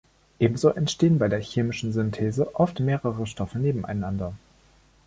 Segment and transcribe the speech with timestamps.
[0.39, 4.33] Ebenso entstehen bei der chemischen Synthese oft mehrere Stoffe nebeneinander.